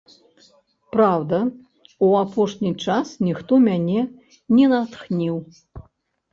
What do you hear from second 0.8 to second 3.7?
Праўда, у апошні час ніхто